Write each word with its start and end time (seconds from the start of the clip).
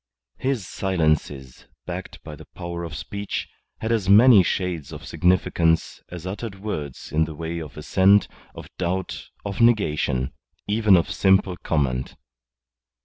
His 0.39 0.67
silences, 0.67 1.67
backed 1.85 2.23
by 2.23 2.35
the 2.35 2.47
power 2.55 2.83
of 2.83 2.95
speech, 2.95 3.47
had 3.81 3.91
as 3.91 4.09
many 4.09 4.41
shades 4.41 4.91
of 4.91 5.05
significance 5.05 6.01
as 6.09 6.25
uttered 6.25 6.59
words 6.59 7.11
in 7.11 7.25
the 7.25 7.35
way 7.35 7.59
of 7.59 7.77
assent, 7.77 8.27
of 8.55 8.67
doubt, 8.79 9.29
of 9.45 9.61
negation 9.61 10.33
even 10.67 10.97
of 10.97 11.11
simple 11.11 11.55
comment. 11.55 12.15